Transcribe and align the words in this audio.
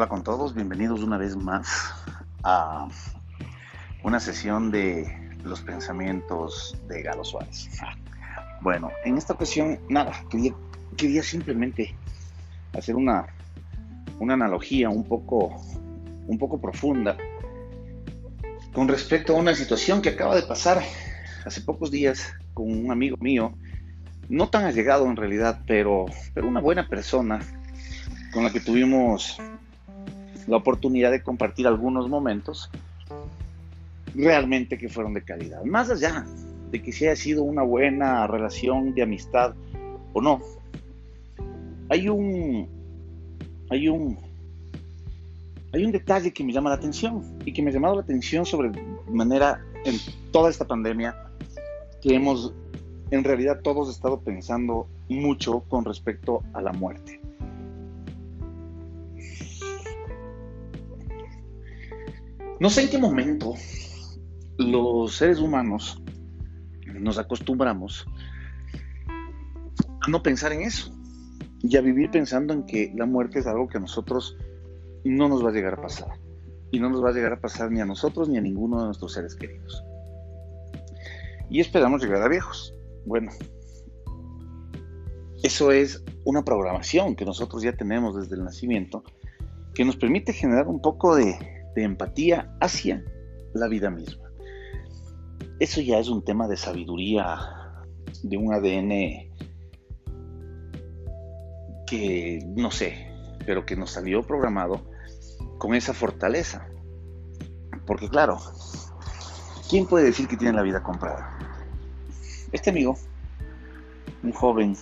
Hola 0.00 0.08
con 0.08 0.24
todos, 0.24 0.54
bienvenidos 0.54 1.02
una 1.02 1.18
vez 1.18 1.36
más 1.36 1.92
a 2.42 2.88
una 4.02 4.18
sesión 4.18 4.70
de 4.70 5.36
los 5.44 5.60
pensamientos 5.60 6.74
de 6.88 7.02
Galo 7.02 7.22
Suárez. 7.22 7.68
Bueno, 8.62 8.90
en 9.04 9.18
esta 9.18 9.34
ocasión, 9.34 9.78
nada, 9.90 10.12
quería, 10.30 10.54
quería 10.96 11.22
simplemente 11.22 11.94
hacer 12.72 12.96
una, 12.96 13.26
una 14.20 14.32
analogía 14.32 14.88
un 14.88 15.04
poco, 15.04 15.60
un 16.26 16.38
poco 16.38 16.58
profunda 16.58 17.18
con 18.72 18.88
respecto 18.88 19.36
a 19.36 19.38
una 19.38 19.54
situación 19.54 20.00
que 20.00 20.08
acaba 20.08 20.34
de 20.34 20.44
pasar 20.44 20.82
hace 21.44 21.60
pocos 21.60 21.90
días 21.90 22.32
con 22.54 22.72
un 22.72 22.90
amigo 22.90 23.18
mío, 23.20 23.52
no 24.30 24.48
tan 24.48 24.64
allegado 24.64 25.04
en 25.04 25.16
realidad, 25.16 25.60
pero, 25.66 26.06
pero 26.32 26.48
una 26.48 26.60
buena 26.60 26.88
persona 26.88 27.40
con 28.32 28.44
la 28.44 28.50
que 28.50 28.60
tuvimos 28.60 29.38
la 30.50 30.56
oportunidad 30.56 31.12
de 31.12 31.22
compartir 31.22 31.66
algunos 31.66 32.08
momentos 32.08 32.70
realmente 34.14 34.76
que 34.76 34.88
fueron 34.88 35.14
de 35.14 35.22
calidad. 35.22 35.62
Más 35.64 35.90
allá 35.90 36.26
de 36.72 36.82
que 36.82 36.92
si 36.92 37.06
haya 37.06 37.14
sido 37.14 37.44
una 37.44 37.62
buena 37.62 38.26
relación 38.26 38.92
de 38.92 39.02
amistad 39.02 39.54
o 40.12 40.20
no, 40.20 40.40
hay 41.88 42.08
un 42.08 42.68
hay 43.70 43.88
un 43.88 44.18
hay 45.72 45.84
un 45.84 45.92
detalle 45.92 46.32
que 46.32 46.42
me 46.42 46.52
llama 46.52 46.70
la 46.70 46.76
atención 46.76 47.38
y 47.44 47.52
que 47.52 47.62
me 47.62 47.70
ha 47.70 47.72
llamado 47.72 47.94
la 47.94 48.02
atención 48.02 48.44
sobre 48.44 48.72
manera 49.08 49.64
en 49.84 49.94
toda 50.32 50.50
esta 50.50 50.66
pandemia 50.66 51.14
que 52.02 52.16
hemos 52.16 52.52
en 53.12 53.22
realidad 53.22 53.60
todos 53.62 53.88
estado 53.88 54.20
pensando 54.20 54.88
mucho 55.08 55.60
con 55.68 55.84
respecto 55.84 56.42
a 56.54 56.60
la 56.60 56.72
muerte. 56.72 57.20
No 62.60 62.68
sé 62.68 62.82
en 62.82 62.90
qué 62.90 62.98
momento 62.98 63.54
los 64.58 65.16
seres 65.16 65.38
humanos 65.38 66.02
nos 66.92 67.16
acostumbramos 67.16 68.06
a 69.08 70.10
no 70.10 70.22
pensar 70.22 70.52
en 70.52 70.60
eso 70.60 70.92
y 71.62 71.74
a 71.78 71.80
vivir 71.80 72.10
pensando 72.10 72.52
en 72.52 72.66
que 72.66 72.92
la 72.94 73.06
muerte 73.06 73.38
es 73.38 73.46
algo 73.46 73.66
que 73.66 73.78
a 73.78 73.80
nosotros 73.80 74.36
no 75.04 75.30
nos 75.30 75.42
va 75.42 75.48
a 75.48 75.52
llegar 75.52 75.72
a 75.72 75.80
pasar. 75.80 76.20
Y 76.70 76.80
no 76.80 76.90
nos 76.90 77.02
va 77.02 77.08
a 77.08 77.12
llegar 77.12 77.32
a 77.32 77.40
pasar 77.40 77.72
ni 77.72 77.80
a 77.80 77.86
nosotros 77.86 78.28
ni 78.28 78.36
a 78.36 78.42
ninguno 78.42 78.78
de 78.80 78.84
nuestros 78.84 79.14
seres 79.14 79.34
queridos. 79.34 79.82
Y 81.48 81.60
esperamos 81.60 82.02
llegar 82.02 82.22
a 82.22 82.28
viejos. 82.28 82.74
Bueno, 83.06 83.32
eso 85.42 85.72
es 85.72 86.04
una 86.26 86.44
programación 86.44 87.16
que 87.16 87.24
nosotros 87.24 87.62
ya 87.62 87.72
tenemos 87.72 88.16
desde 88.16 88.36
el 88.36 88.44
nacimiento 88.44 89.02
que 89.72 89.86
nos 89.86 89.96
permite 89.96 90.34
generar 90.34 90.68
un 90.68 90.82
poco 90.82 91.16
de 91.16 91.59
de 91.74 91.82
empatía 91.82 92.54
hacia 92.60 93.04
la 93.54 93.68
vida 93.68 93.90
misma. 93.90 94.30
Eso 95.58 95.80
ya 95.80 95.98
es 95.98 96.08
un 96.08 96.24
tema 96.24 96.48
de 96.48 96.56
sabiduría, 96.56 97.38
de 98.22 98.36
un 98.36 98.52
ADN 98.52 99.30
que 101.86 102.38
no 102.56 102.70
sé, 102.70 103.10
pero 103.44 103.66
que 103.66 103.76
nos 103.76 103.90
salió 103.90 104.22
programado 104.22 104.80
con 105.58 105.74
esa 105.74 105.92
fortaleza. 105.92 106.66
Porque 107.86 108.08
claro, 108.08 108.38
¿quién 109.68 109.86
puede 109.86 110.06
decir 110.06 110.28
que 110.28 110.36
tiene 110.36 110.54
la 110.54 110.62
vida 110.62 110.82
comprada? 110.82 111.36
Este 112.52 112.70
amigo, 112.70 112.96
un 114.22 114.32
joven 114.32 114.76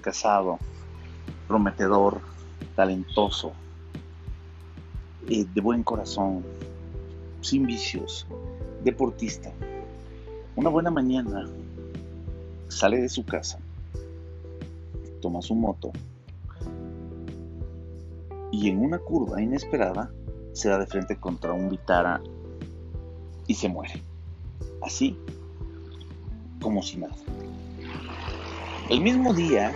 casado, 0.00 0.58
prometedor, 1.48 2.20
talentoso, 2.76 3.52
eh, 5.28 5.46
de 5.54 5.60
buen 5.60 5.82
corazón, 5.82 6.44
sin 7.40 7.66
vicios, 7.66 8.26
deportista. 8.82 9.50
Una 10.56 10.68
buena 10.68 10.90
mañana 10.90 11.48
sale 12.68 13.00
de 13.00 13.08
su 13.08 13.24
casa, 13.24 13.58
toma 15.20 15.40
su 15.42 15.54
moto 15.54 15.92
y 18.52 18.68
en 18.68 18.78
una 18.78 18.98
curva 18.98 19.42
inesperada 19.42 20.10
se 20.52 20.68
da 20.68 20.78
de 20.78 20.86
frente 20.86 21.16
contra 21.16 21.52
un 21.52 21.70
Vitara 21.70 22.20
y 23.46 23.54
se 23.54 23.68
muere. 23.68 24.02
Así 24.80 25.18
como 26.60 26.82
si 26.82 26.98
nada. 26.98 27.14
El 28.88 29.00
mismo 29.00 29.34
día, 29.34 29.72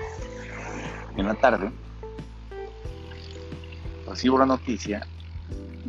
en 1.17 1.27
la 1.27 1.35
tarde, 1.35 1.73
recibo 4.07 4.39
la 4.39 4.47
noticia 4.47 5.07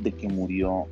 de 0.02 0.12
que 0.12 0.28
murió 0.28 0.88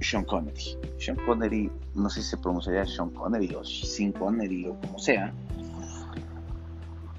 Sean 0.00 0.24
Connery. 0.24 0.76
Sean 0.98 1.16
Connery, 1.16 1.70
no 1.94 2.10
sé 2.10 2.22
si 2.22 2.30
se 2.30 2.36
pronunciaría 2.36 2.86
Sean 2.86 3.10
Connery 3.10 3.54
o 3.54 3.64
Sin 3.64 4.12
Connery 4.12 4.66
o 4.66 4.74
como 4.80 4.98
sea. 4.98 5.32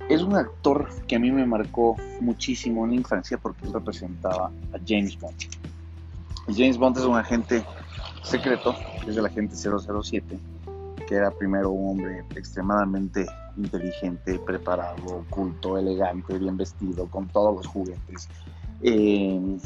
Es 0.10 0.22
un 0.22 0.36
actor 0.36 0.88
que 1.06 1.18
a 1.18 1.20
mí 1.20 1.32
me 1.32 1.46
marcó 1.46 1.98
muchísimo 2.22 2.86
en 2.86 2.92
la 2.92 2.96
infancia 2.98 3.38
porque 3.38 3.68
representaba 3.74 4.52
a 4.74 4.80
James 4.86 5.20
Bond. 5.20 5.36
James 6.56 6.78
Bond 6.78 6.98
es 6.98 7.04
un 7.04 7.18
agente 7.18 7.66
secreto, 8.24 8.74
es 9.06 9.18
el 9.18 9.26
agente 9.26 9.56
007, 9.56 10.40
que 11.08 11.16
era 11.16 11.30
primero 11.32 11.72
un 11.72 11.92
hombre 11.92 12.24
extremadamente 12.36 13.26
inteligente, 13.58 14.40
preparado, 14.40 15.26
culto, 15.30 15.78
elegante, 15.78 16.38
bien 16.38 16.56
vestido, 16.56 17.08
con 17.08 17.28
todos 17.28 17.58
los 17.58 17.68
juguetes. 17.68 18.30
Eh, 18.82 19.58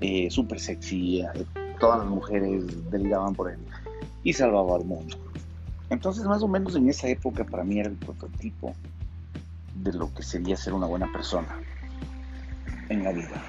eh, 0.00 0.30
súper 0.30 0.60
sexy, 0.60 1.24
todas 1.80 2.00
las 2.00 2.08
mujeres 2.08 2.90
deligaban 2.90 3.34
por 3.34 3.50
él 3.50 3.58
y 4.22 4.32
salvaba 4.32 4.76
al 4.76 4.84
mundo. 4.84 5.16
Entonces, 5.90 6.24
más 6.24 6.42
o 6.42 6.48
menos 6.48 6.76
en 6.76 6.88
esa 6.88 7.08
época 7.08 7.44
para 7.44 7.64
mí 7.64 7.78
era 7.80 7.88
el 7.88 7.96
prototipo 7.96 8.74
de 9.74 9.92
lo 9.92 10.12
que 10.12 10.22
sería 10.22 10.56
ser 10.56 10.74
una 10.74 10.86
buena 10.86 11.10
persona 11.12 11.60
en 12.88 13.04
la 13.04 13.12
vida. 13.12 13.42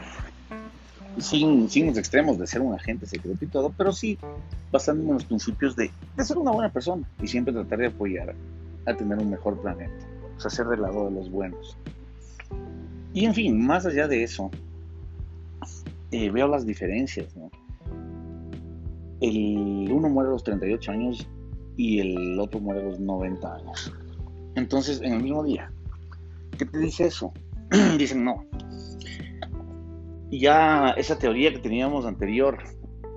Sin, 1.18 1.70
sin 1.70 1.88
los 1.88 1.98
extremos 1.98 2.38
de 2.38 2.48
ser 2.48 2.62
un 2.62 2.74
agente 2.74 3.06
secreto 3.06 3.44
y 3.44 3.48
todo, 3.48 3.74
pero 3.76 3.92
sí 3.92 4.18
basándome 4.72 5.10
en 5.10 5.14
los 5.16 5.26
principios 5.26 5.76
de, 5.76 5.92
de 6.16 6.24
ser 6.24 6.38
una 6.38 6.52
buena 6.52 6.72
persona 6.72 7.06
y 7.22 7.28
siempre 7.28 7.54
tratar 7.54 7.80
de 7.80 7.88
apoyar 7.88 8.36
a 8.86 8.94
tener 8.94 9.18
un 9.18 9.30
mejor 9.30 9.60
planeta, 9.60 10.06
o 10.38 10.40
sea, 10.40 10.50
ser 10.50 10.68
del 10.68 10.82
lado 10.82 11.06
de 11.06 11.12
los 11.12 11.30
buenos. 11.30 11.76
Y 13.14 13.26
en 13.26 13.34
fin, 13.34 13.66
más 13.66 13.86
allá 13.86 14.08
de 14.08 14.24
eso, 14.24 14.52
eh, 16.12 16.30
veo 16.32 16.48
las 16.48 16.66
diferencias, 16.66 17.36
El 19.22 19.92
uno 19.92 20.10
muere 20.10 20.30
a 20.30 20.34
los 20.34 20.44
38 20.44 20.92
años 20.92 21.30
y 21.78 22.00
el 22.00 22.40
otro 22.40 22.60
muere 22.60 22.82
a 22.82 22.86
los 22.86 23.00
90 23.00 23.56
años. 23.56 23.94
Entonces, 24.56 25.02
en 25.02 25.14
el 25.14 25.24
mismo 25.24 25.44
día, 25.44 25.72
¿qué 26.58 26.66
te 26.66 26.80
dice 26.80 27.06
eso? 27.06 27.34
Dicen, 27.98 28.24
no. 28.24 28.46
Ya 30.32 30.92
esa 30.92 31.18
teoría 31.18 31.52
que 31.52 31.60
teníamos 31.60 32.06
anterior 32.06 32.58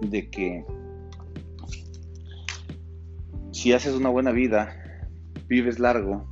de 0.00 0.30
que 0.30 0.64
si 3.52 3.72
haces 3.72 3.94
una 3.94 4.08
buena 4.08 4.32
vida, 4.32 4.74
vives 5.46 5.78
largo 5.78 6.26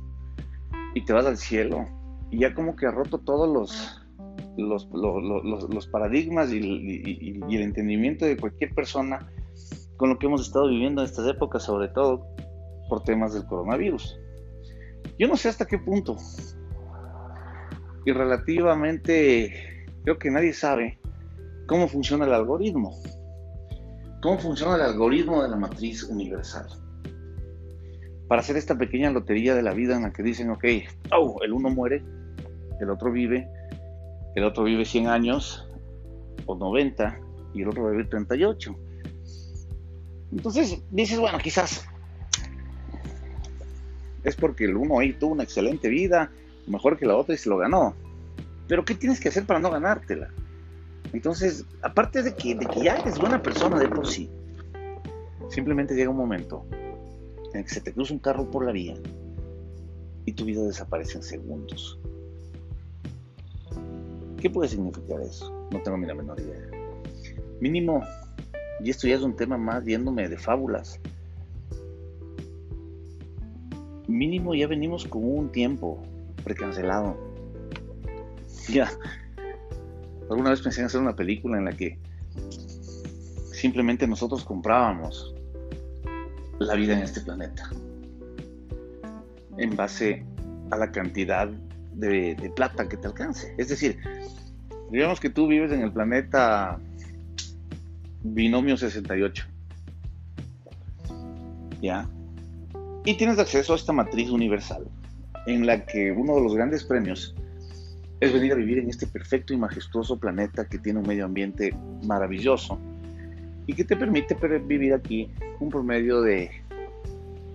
y 0.93 1.05
te 1.05 1.13
vas 1.13 1.25
al 1.25 1.37
cielo, 1.37 1.85
y 2.29 2.39
ya 2.39 2.53
como 2.53 2.75
que 2.75 2.87
ha 2.87 2.91
roto 2.91 3.19
todos 3.19 3.49
los 3.49 4.00
los, 4.57 5.87
paradigmas 5.87 6.51
y, 6.51 6.57
el 6.57 7.61
entendimiento 7.61 8.25
de 8.25 8.37
cualquier 8.37 8.73
persona 8.73 9.31
con 9.97 10.09
lo 10.09 10.19
que 10.19 10.25
hemos 10.25 10.41
estado 10.41 10.67
viviendo 10.67 11.01
en 11.01 11.07
estas 11.07 11.27
épocas, 11.27 11.63
sobre 11.63 11.87
todo 11.89 12.25
por 12.89 13.03
temas 13.03 13.33
del 13.33 13.45
coronavirus. 13.45 14.19
Yo 15.17 15.27
no 15.27 15.37
sé 15.37 15.49
hasta 15.49 15.65
qué 15.65 15.77
punto. 15.77 16.17
Y 18.05 18.11
relativamente 18.11 19.85
creo 20.03 20.17
que 20.17 20.31
nadie 20.31 20.53
sabe 20.53 20.99
cómo 21.67 21.87
funciona 21.87 22.25
el 22.25 22.33
algoritmo. 22.33 22.99
¿Cómo 24.21 24.37
funciona 24.39 24.75
el 24.75 24.81
algoritmo 24.81 25.41
de 25.43 25.49
la 25.49 25.55
matriz 25.55 26.03
universal? 26.03 26.67
Para 28.27 28.41
hacer 28.41 28.57
esta 28.57 28.77
pequeña 28.77 29.11
lotería 29.11 29.55
de 29.55 29.61
la 29.61 29.73
vida 29.73 29.95
en 29.95 30.03
la 30.03 30.13
que 30.13 30.23
dicen, 30.23 30.49
ok, 30.49 30.65
oh, 31.11 31.39
el 31.43 31.53
uno 31.53 31.69
muere, 31.69 32.03
el 32.79 32.89
otro 32.89 33.11
vive, 33.11 33.47
el 34.35 34.43
otro 34.43 34.63
vive 34.63 34.85
100 34.85 35.07
años 35.07 35.67
o 36.45 36.55
90 36.55 37.19
y 37.53 37.61
el 37.61 37.69
otro 37.69 37.89
vive 37.89 38.05
38. 38.05 38.75
Entonces 40.31 40.81
dices, 40.89 41.19
bueno, 41.19 41.37
quizás 41.39 41.85
es 44.23 44.35
porque 44.35 44.65
el 44.65 44.77
uno 44.77 44.99
ahí 44.99 45.13
tuvo 45.13 45.31
una 45.31 45.43
excelente 45.43 45.89
vida, 45.89 46.31
mejor 46.67 46.97
que 46.97 47.05
la 47.05 47.15
otra 47.15 47.35
y 47.35 47.37
se 47.37 47.49
lo 47.49 47.57
ganó. 47.57 47.95
Pero 48.67 48.85
¿qué 48.85 48.95
tienes 48.95 49.19
que 49.19 49.29
hacer 49.29 49.45
para 49.45 49.59
no 49.59 49.69
ganártela? 49.69 50.29
Entonces, 51.13 51.65
aparte 51.81 52.23
de 52.23 52.35
que, 52.35 52.55
de 52.55 52.65
que 52.65 52.83
ya 52.83 52.95
eres 52.95 53.17
buena 53.17 53.41
persona 53.41 53.77
de 53.79 53.89
por 53.89 54.07
sí, 54.07 54.29
simplemente 55.49 55.93
llega 55.93 56.09
un 56.09 56.17
momento 56.17 56.65
en 57.53 57.59
el 57.59 57.65
que 57.65 57.73
se 57.73 57.81
te 57.81 57.91
cruza 57.91 58.13
un 58.13 58.19
carro 58.19 58.49
por 58.49 58.65
la 58.65 58.71
vía 58.71 58.95
y 60.25 60.33
tu 60.33 60.45
vida 60.45 60.61
desaparece 60.61 61.17
en 61.17 61.23
segundos. 61.23 61.99
¿Qué 64.41 64.49
puede 64.49 64.69
significar 64.69 65.21
eso? 65.21 65.61
no 65.71 65.81
tengo 65.83 65.97
ni 65.97 66.07
la 66.07 66.15
menor 66.15 66.39
idea. 66.39 66.67
Mínimo, 67.59 68.03
y 68.83 68.89
esto 68.89 69.07
ya 69.07 69.15
es 69.15 69.21
un 69.21 69.35
tema 69.35 69.55
más 69.55 69.85
yéndome 69.85 70.27
de 70.27 70.37
fábulas. 70.37 70.99
Mínimo 74.07 74.55
ya 74.55 74.67
venimos 74.67 75.05
con 75.05 75.23
un 75.23 75.51
tiempo 75.51 76.01
precancelado. 76.43 77.15
Ya. 78.67 78.91
Alguna 80.29 80.49
vez 80.49 80.61
pensé 80.61 80.81
en 80.81 80.87
hacer 80.87 81.01
una 81.01 81.15
película 81.15 81.57
en 81.57 81.65
la 81.65 81.71
que 81.71 81.99
simplemente 83.53 84.07
nosotros 84.07 84.43
comprábamos 84.43 85.35
la 86.59 86.73
vida 86.75 86.97
en 86.97 87.03
este 87.03 87.21
planeta 87.21 87.69
en 89.57 89.75
base 89.75 90.25
a 90.71 90.77
la 90.77 90.91
cantidad 90.91 91.49
de, 91.93 92.51
plata 92.55 92.87
que 92.87 92.97
te 92.97 93.07
alcance. 93.07 93.53
Es 93.57 93.69
decir, 93.69 93.99
digamos 94.89 95.19
que 95.19 95.29
tú 95.29 95.47
vives 95.47 95.71
en 95.71 95.81
el 95.81 95.91
planeta 95.91 96.79
binomio 98.23 98.77
68. 98.77 99.45
¿Ya? 101.81 102.07
Y 103.05 103.15
tienes 103.15 103.39
acceso 103.39 103.73
a 103.73 103.75
esta 103.75 103.93
matriz 103.93 104.29
universal, 104.29 104.85
en 105.47 105.65
la 105.65 105.85
que 105.85 106.11
uno 106.11 106.35
de 106.35 106.41
los 106.41 106.53
grandes 106.53 106.83
premios 106.83 107.35
es 108.19 108.31
venir 108.31 108.51
a 108.53 108.55
vivir 108.55 108.77
en 108.77 108.89
este 108.89 109.07
perfecto 109.07 109.53
y 109.53 109.57
majestuoso 109.57 110.19
planeta 110.19 110.65
que 110.65 110.77
tiene 110.77 110.99
un 110.99 111.07
medio 111.07 111.25
ambiente 111.25 111.75
maravilloso 112.03 112.79
y 113.65 113.73
que 113.73 113.83
te 113.83 113.95
permite 113.95 114.35
vivir 114.59 114.93
aquí 114.93 115.31
un 115.59 115.69
promedio 115.69 116.21
de 116.21 116.51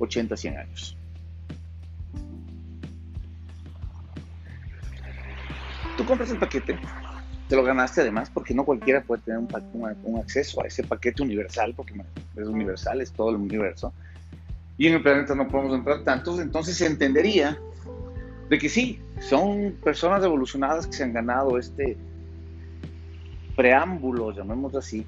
80 0.00 0.34
a 0.34 0.36
100 0.36 0.58
años. 0.58 0.95
Compras 6.06 6.30
el 6.30 6.38
paquete, 6.38 6.78
te 7.48 7.56
lo 7.56 7.62
ganaste 7.62 8.00
además 8.00 8.30
porque 8.30 8.54
no 8.54 8.64
cualquiera 8.64 9.02
puede 9.02 9.22
tener 9.22 9.40
un, 9.40 10.18
acceso 10.18 10.62
a 10.62 10.66
ese 10.66 10.82
paquete 10.82 11.22
universal, 11.22 11.74
porque 11.76 11.94
es 12.36 12.46
universal, 12.46 13.00
es 13.00 13.12
todo 13.12 13.30
el 13.30 13.36
universo. 13.36 13.92
Y 14.78 14.88
en 14.88 14.94
el 14.94 15.02
planeta 15.02 15.34
no 15.34 15.48
podemos 15.48 15.74
entrar 15.74 16.02
tantos, 16.04 16.40
entonces 16.40 16.76
se 16.76 16.86
entendería 16.86 17.58
de 18.48 18.58
que 18.58 18.68
sí, 18.68 19.00
son 19.20 19.76
personas 19.82 20.22
evolucionadas 20.24 20.86
que 20.86 20.92
se 20.92 21.04
han 21.04 21.12
ganado 21.12 21.58
este 21.58 21.96
preámbulo, 23.56 24.32
llamémoslo 24.32 24.78
así, 24.78 25.06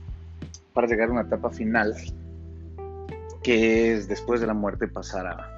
para 0.72 0.86
llegar 0.86 1.08
a 1.08 1.12
una 1.12 1.20
etapa 1.22 1.50
final, 1.50 1.94
que 3.42 3.94
es 3.94 4.08
después 4.08 4.40
de 4.40 4.46
la 4.46 4.54
muerte 4.54 4.88
pasar 4.88 5.26
a, 5.26 5.57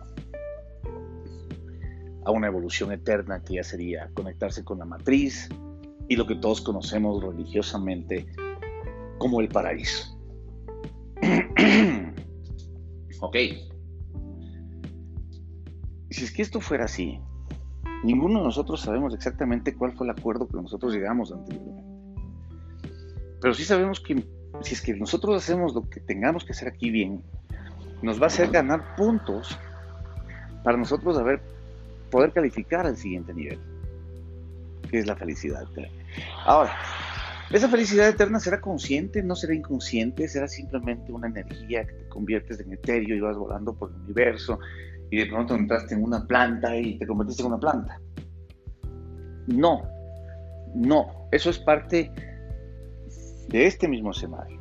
una 2.31 2.47
evolución 2.47 2.93
eterna 2.93 3.43
que 3.43 3.55
ya 3.55 3.65
sería 3.65 4.11
conectarse 4.15 4.65
con 4.65 4.79
la 4.79 4.85
matriz 4.85 5.49
y 6.09 6.17
lo 6.17 6.27
que 6.27 6.35
todos 6.35 6.61
conocemos 6.61 7.23
religiosamente 7.23 8.27
como 9.19 9.41
el 9.41 9.49
paraíso. 9.49 10.19
ok. 13.21 13.37
Si 16.11 16.25
es 16.25 16.33
que 16.33 16.43
esto 16.43 16.61
fuera 16.61 16.87
así, 16.87 17.21
ninguno 18.03 18.41
de 18.41 18.47
nosotros 18.47 18.81
sabemos 18.81 19.15
exactamente 19.15 19.77
cuál 19.77 19.93
fue 19.93 20.07
el 20.07 20.11
acuerdo 20.11 20.49
que 20.49 20.57
nosotros 20.57 20.93
llegamos 20.93 21.33
anteriormente. 21.33 21.85
Pero 23.41 23.55
sí 23.55 23.65
sabemos 23.65 24.01
que 24.01 24.25
si 24.63 24.75
es 24.75 24.83
que 24.83 24.95
nosotros 24.95 25.37
hacemos 25.37 25.75
lo 25.75 25.89
que 25.89 26.01
tengamos 26.01 26.45
que 26.45 26.53
hacer 26.53 26.69
aquí 26.69 26.91
bien, 26.91 27.23
nos 28.03 28.21
va 28.21 28.25
a 28.25 28.27
hacer 28.27 28.51
ganar 28.51 28.97
puntos 28.97 29.59
para 30.65 30.77
nosotros 30.77 31.19
haber 31.19 31.41
poder 32.11 32.33
calificar 32.33 32.87
al 32.87 32.97
siguiente 32.97 33.33
nivel, 33.33 33.59
que 34.91 34.99
es 34.99 35.07
la 35.07 35.17
felicidad 35.17 35.63
eterna. 35.63 36.05
Ahora, 36.45 36.73
¿esa 37.51 37.69
felicidad 37.69 38.09
eterna 38.09 38.41
será 38.41 38.61
consciente? 38.61 39.23
¿No 39.23 39.37
será 39.37 39.55
inconsciente? 39.55 40.29
¿Será 40.29 40.49
simplemente 40.49 41.13
una 41.13 41.29
energía 41.29 41.87
que 41.87 41.93
te 41.93 42.09
conviertes 42.09 42.61
en 42.61 42.73
etéreo 42.73 43.17
y 43.17 43.21
vas 43.21 43.37
volando 43.37 43.75
por 43.75 43.91
el 43.91 43.97
universo 44.03 44.59
y 45.11 45.19
de 45.19 45.27
pronto 45.27 45.55
entraste 45.55 45.95
en 45.95 46.05
una 46.05 46.27
planta 46.27 46.77
y 46.77 46.99
te 46.99 47.07
convertiste 47.07 47.43
en 47.43 47.49
una 47.49 47.59
planta? 47.59 48.01
No, 49.47 49.83
no, 50.75 51.29
eso 51.33 51.51
es 51.51 51.59
parte 51.59 52.13
de 53.49 53.67
este 53.67 53.89
mismo 53.89 54.11
escenario. 54.11 54.61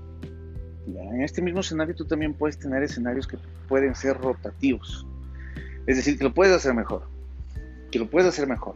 En 0.87 1.21
este 1.21 1.41
mismo 1.41 1.59
escenario 1.59 1.93
tú 1.93 2.05
también 2.05 2.33
puedes 2.33 2.57
tener 2.57 2.81
escenarios 2.81 3.27
que 3.27 3.37
pueden 3.67 3.93
ser 3.93 4.17
rotativos. 4.17 5.05
Es 5.85 5.97
decir, 5.97 6.17
que 6.17 6.23
lo 6.23 6.33
puedes 6.33 6.55
hacer 6.55 6.73
mejor 6.73 7.03
que 7.91 7.99
lo 7.99 8.09
puedes 8.09 8.29
hacer 8.29 8.47
mejor. 8.47 8.75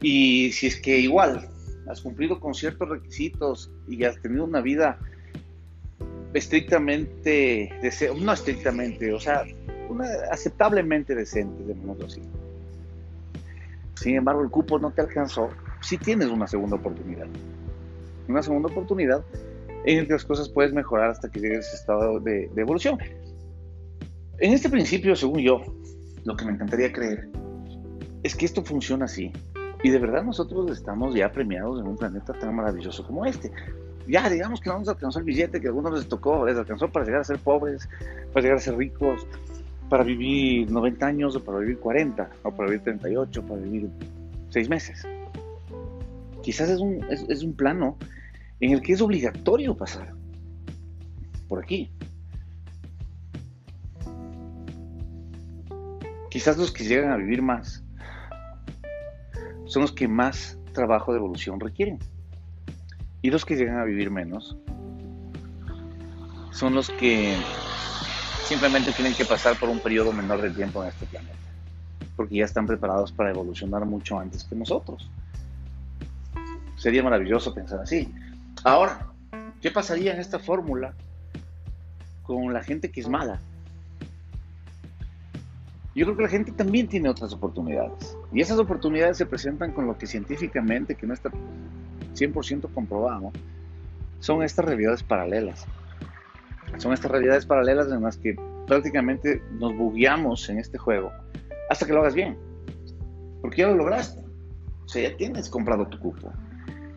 Y 0.00 0.52
si 0.52 0.66
es 0.66 0.80
que 0.80 0.98
igual 0.98 1.48
has 1.88 2.00
cumplido 2.00 2.40
con 2.40 2.54
ciertos 2.54 2.88
requisitos 2.88 3.70
y 3.88 4.04
has 4.04 4.20
tenido 4.20 4.44
una 4.44 4.60
vida 4.60 4.98
estrictamente, 6.32 7.72
no 8.20 8.32
estrictamente, 8.32 9.12
o 9.12 9.20
sea, 9.20 9.44
aceptablemente 10.30 11.14
decente, 11.14 11.62
de 11.64 11.74
modo 11.74 12.06
así. 12.06 12.22
Sin 13.94 14.16
embargo, 14.16 14.42
el 14.42 14.50
cupo 14.50 14.78
no 14.78 14.90
te 14.90 15.02
alcanzó, 15.02 15.50
si 15.80 15.96
tienes 15.96 16.28
una 16.28 16.46
segunda 16.46 16.76
oportunidad. 16.76 17.26
Una 18.28 18.42
segunda 18.42 18.68
oportunidad 18.70 19.24
en 19.84 20.08
las 20.08 20.24
cosas 20.24 20.48
puedes 20.48 20.72
mejorar 20.72 21.10
hasta 21.10 21.30
que 21.30 21.40
llegues 21.40 21.58
a 21.58 21.60
ese 21.60 21.76
estado 21.76 22.18
de 22.20 22.50
evolución. 22.56 22.98
En 24.38 24.52
este 24.52 24.68
principio, 24.68 25.14
según 25.14 25.40
yo, 25.40 25.62
lo 26.24 26.36
que 26.36 26.44
me 26.44 26.52
encantaría 26.52 26.92
creer 26.92 27.28
es 28.24 28.34
que 28.34 28.46
esto 28.46 28.64
funciona 28.64 29.04
así. 29.04 29.30
Y 29.84 29.90
de 29.90 29.98
verdad 29.98 30.24
nosotros 30.24 30.70
estamos 30.70 31.14
ya 31.14 31.30
premiados 31.30 31.78
en 31.78 31.86
un 31.86 31.96
planeta 31.96 32.32
tan 32.32 32.56
maravilloso 32.56 33.06
como 33.06 33.26
este. 33.26 33.52
Ya, 34.08 34.28
digamos 34.28 34.60
que 34.60 34.70
no 34.70 34.78
nos 34.78 34.88
alcanzó 34.88 35.18
el 35.18 35.26
billete 35.26 35.60
que 35.60 35.66
a 35.66 35.70
algunos 35.70 35.92
les 35.92 36.08
tocó, 36.08 36.44
les 36.46 36.56
alcanzó 36.56 36.88
para 36.88 37.04
llegar 37.04 37.20
a 37.20 37.24
ser 37.24 37.38
pobres, 37.38 37.88
para 38.32 38.42
llegar 38.42 38.56
a 38.56 38.60
ser 38.60 38.76
ricos, 38.76 39.26
para 39.90 40.04
vivir 40.04 40.70
90 40.70 41.06
años 41.06 41.36
o 41.36 41.44
para 41.44 41.58
vivir 41.58 41.78
40, 41.78 42.30
o 42.42 42.50
para 42.50 42.70
vivir 42.70 42.82
38, 42.82 43.42
para 43.42 43.60
vivir 43.60 43.90
6 44.48 44.68
meses. 44.70 45.06
Quizás 46.42 46.70
es 46.70 46.80
un, 46.80 47.04
es 47.10 47.42
un 47.42 47.54
plano 47.54 47.98
en 48.60 48.72
el 48.72 48.80
que 48.80 48.94
es 48.94 49.02
obligatorio 49.02 49.76
pasar 49.76 50.14
por 51.46 51.62
aquí. 51.62 51.90
Quizás 56.30 56.56
los 56.56 56.72
que 56.72 56.84
llegan 56.84 57.12
a 57.12 57.16
vivir 57.16 57.42
más 57.42 57.83
son 59.74 59.82
los 59.82 59.90
que 59.90 60.06
más 60.06 60.56
trabajo 60.72 61.10
de 61.10 61.18
evolución 61.18 61.58
requieren. 61.58 61.98
Y 63.22 63.30
los 63.30 63.44
que 63.44 63.56
llegan 63.56 63.78
a 63.80 63.84
vivir 63.84 64.08
menos 64.08 64.56
son 66.52 66.76
los 66.76 66.90
que 66.90 67.36
simplemente 68.44 68.92
tienen 68.92 69.14
que 69.14 69.24
pasar 69.24 69.58
por 69.58 69.68
un 69.68 69.80
periodo 69.80 70.12
menor 70.12 70.40
de 70.42 70.50
tiempo 70.50 70.80
en 70.84 70.90
este 70.90 71.06
planeta, 71.06 71.34
porque 72.14 72.36
ya 72.36 72.44
están 72.44 72.68
preparados 72.68 73.10
para 73.10 73.30
evolucionar 73.30 73.84
mucho 73.84 74.16
antes 74.16 74.44
que 74.44 74.54
nosotros. 74.54 75.10
Sería 76.76 77.02
maravilloso 77.02 77.52
pensar 77.52 77.80
así. 77.80 78.14
Ahora, 78.62 79.08
¿qué 79.60 79.72
pasaría 79.72 80.14
en 80.14 80.20
esta 80.20 80.38
fórmula 80.38 80.94
con 82.22 82.52
la 82.52 82.62
gente 82.62 82.92
que 82.92 83.00
es 83.00 83.08
mala? 83.08 83.40
yo 85.96 86.04
creo 86.06 86.16
que 86.16 86.22
la 86.22 86.28
gente 86.28 86.52
también 86.52 86.86
tiene 86.86 87.08
otras 87.08 87.32
oportunidades. 87.32 88.13
Y 88.34 88.40
esas 88.40 88.58
oportunidades 88.58 89.16
se 89.16 89.26
presentan 89.26 89.72
con 89.72 89.86
lo 89.86 89.96
que 89.96 90.06
científicamente, 90.06 90.96
que 90.96 91.06
no 91.06 91.14
está 91.14 91.30
100% 92.14 92.68
comprobado, 92.74 93.30
son 94.18 94.42
estas 94.42 94.64
realidades 94.64 95.04
paralelas. 95.04 95.66
Son 96.78 96.92
estas 96.92 97.12
realidades 97.12 97.46
paralelas 97.46 97.86
en 97.92 98.02
las 98.02 98.18
que 98.18 98.34
prácticamente 98.66 99.40
nos 99.52 99.76
bugueamos 99.76 100.48
en 100.48 100.58
este 100.58 100.78
juego 100.78 101.12
hasta 101.70 101.86
que 101.86 101.92
lo 101.92 102.00
hagas 102.00 102.14
bien. 102.14 102.36
Porque 103.40 103.58
ya 103.58 103.68
lo 103.68 103.76
lograste. 103.76 104.20
O 104.84 104.88
sea, 104.88 105.08
ya 105.08 105.16
tienes 105.16 105.48
comprado 105.48 105.86
tu 105.86 105.98
cupo. 106.00 106.32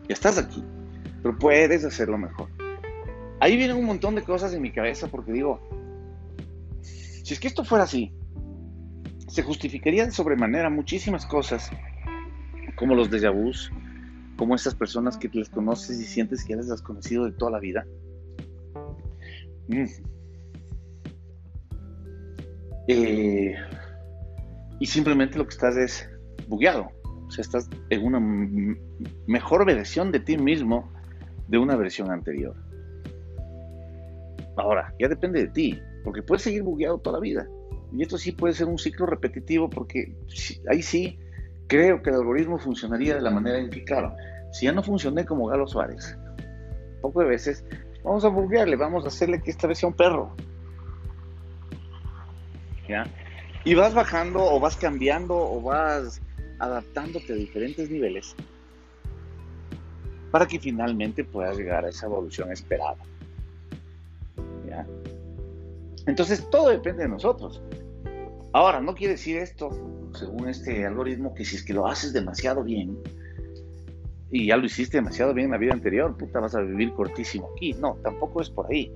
Ya 0.08 0.14
estás 0.14 0.38
aquí. 0.38 0.64
Pero 1.22 1.38
puedes 1.38 1.84
hacerlo 1.84 2.18
mejor. 2.18 2.48
Ahí 3.40 3.56
vienen 3.56 3.76
un 3.76 3.84
montón 3.84 4.16
de 4.16 4.22
cosas 4.22 4.52
en 4.54 4.62
mi 4.62 4.72
cabeza 4.72 5.06
porque 5.06 5.32
digo, 5.32 5.60
si 6.80 7.32
es 7.32 7.38
que 7.38 7.46
esto 7.46 7.62
fuera 7.62 7.84
así, 7.84 8.12
se 9.28 9.42
justificarían 9.42 10.10
sobremanera 10.10 10.70
muchísimas 10.70 11.26
cosas, 11.26 11.70
como 12.76 12.94
los 12.94 13.10
déjà 13.10 13.30
vus, 13.30 13.70
como 14.36 14.54
esas 14.54 14.74
personas 14.74 15.16
que 15.16 15.28
les 15.32 15.48
conoces 15.48 16.00
y 16.00 16.04
sientes 16.04 16.44
que 16.44 16.54
ya 16.54 16.56
les 16.56 16.70
has 16.70 16.82
conocido 16.82 17.24
de 17.24 17.32
toda 17.32 17.52
la 17.52 17.60
vida. 17.60 17.86
Mm. 19.68 19.84
Eh, 22.88 23.54
y 24.80 24.86
simplemente 24.86 25.36
lo 25.36 25.44
que 25.44 25.50
estás 25.50 25.76
es 25.76 26.08
bugueado. 26.48 26.88
O 27.26 27.30
sea, 27.30 27.42
estás 27.42 27.68
en 27.90 28.04
una 28.04 28.20
mejor 29.26 29.66
versión 29.66 30.10
de 30.10 30.20
ti 30.20 30.38
mismo 30.38 30.90
de 31.48 31.58
una 31.58 31.76
versión 31.76 32.10
anterior. 32.10 32.56
Ahora, 34.56 34.94
ya 34.98 35.08
depende 35.08 35.40
de 35.40 35.48
ti, 35.48 35.82
porque 36.04 36.22
puedes 36.22 36.42
seguir 36.42 36.62
bugueado 36.62 36.98
toda 36.98 37.18
la 37.18 37.22
vida. 37.22 37.46
Y 37.92 38.02
esto 38.02 38.18
sí 38.18 38.32
puede 38.32 38.54
ser 38.54 38.66
un 38.66 38.78
ciclo 38.78 39.06
repetitivo 39.06 39.70
porque 39.70 40.14
ahí 40.70 40.82
sí 40.82 41.18
creo 41.66 42.02
que 42.02 42.10
el 42.10 42.16
algoritmo 42.16 42.58
funcionaría 42.58 43.14
de 43.14 43.20
la 43.20 43.30
manera 43.30 43.58
en 43.58 43.70
que, 43.70 43.84
claro, 43.84 44.14
si 44.52 44.66
ya 44.66 44.72
no 44.72 44.82
funcioné 44.82 45.24
como 45.24 45.46
Galo 45.46 45.66
Suárez, 45.66 46.16
poco 47.00 47.20
de 47.20 47.28
veces, 47.28 47.64
vamos 48.02 48.24
a 48.24 48.28
burguearle, 48.28 48.76
vamos 48.76 49.04
a 49.04 49.08
hacerle 49.08 49.40
que 49.40 49.50
esta 49.50 49.66
vez 49.66 49.78
sea 49.78 49.88
un 49.88 49.94
perro. 49.94 50.34
¿Ya? 52.88 53.04
Y 53.64 53.74
vas 53.74 53.94
bajando 53.94 54.42
o 54.42 54.58
vas 54.60 54.76
cambiando 54.76 55.36
o 55.36 55.60
vas 55.60 56.20
adaptándote 56.58 57.32
a 57.32 57.36
diferentes 57.36 57.90
niveles 57.90 58.34
para 60.30 60.46
que 60.46 60.58
finalmente 60.58 61.24
puedas 61.24 61.56
llegar 61.56 61.84
a 61.84 61.88
esa 61.88 62.06
evolución 62.06 62.50
esperada. 62.52 62.96
Entonces 66.08 66.48
todo 66.48 66.70
depende 66.70 67.02
de 67.02 67.10
nosotros. 67.10 67.62
Ahora, 68.54 68.80
no 68.80 68.94
quiere 68.94 69.12
decir 69.12 69.36
esto, 69.36 69.68
según 70.14 70.48
este 70.48 70.86
algoritmo, 70.86 71.34
que 71.34 71.44
si 71.44 71.56
es 71.56 71.62
que 71.62 71.74
lo 71.74 71.86
haces 71.86 72.14
demasiado 72.14 72.64
bien, 72.64 72.98
y 74.30 74.46
ya 74.46 74.56
lo 74.56 74.64
hiciste 74.64 74.96
demasiado 74.96 75.34
bien 75.34 75.46
en 75.46 75.50
la 75.52 75.58
vida 75.58 75.74
anterior, 75.74 76.16
puta, 76.16 76.40
vas 76.40 76.54
a 76.54 76.62
vivir 76.62 76.94
cortísimo 76.94 77.50
aquí. 77.54 77.74
No, 77.74 77.98
tampoco 78.02 78.40
es 78.40 78.48
por 78.48 78.72
ahí. 78.72 78.90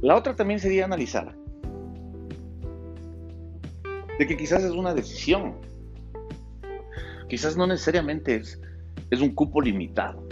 La 0.00 0.16
otra 0.16 0.34
también 0.34 0.58
sería 0.58 0.86
analizar 0.86 1.36
de 4.18 4.26
que 4.26 4.38
quizás 4.38 4.64
es 4.64 4.72
una 4.72 4.94
decisión, 4.94 5.56
quizás 7.28 7.58
no 7.58 7.66
necesariamente 7.66 8.36
es, 8.36 8.58
es 9.10 9.20
un 9.20 9.34
cupo 9.34 9.60
limitado 9.60 10.29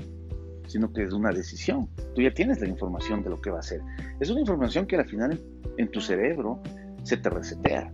sino 0.68 0.92
que 0.92 1.02
es 1.02 1.12
una 1.12 1.30
decisión. 1.30 1.88
Tú 2.14 2.22
ya 2.22 2.32
tienes 2.32 2.60
la 2.60 2.68
información 2.68 3.22
de 3.24 3.30
lo 3.30 3.40
que 3.40 3.50
va 3.50 3.56
a 3.56 3.60
hacer. 3.60 3.80
Es 4.20 4.30
una 4.30 4.40
información 4.40 4.86
que 4.86 4.96
al 4.96 5.06
final 5.06 5.40
en, 5.76 5.90
tu 5.90 6.00
cerebro 6.00 6.62
se 7.02 7.16
te 7.16 7.30
resetea. 7.30 7.90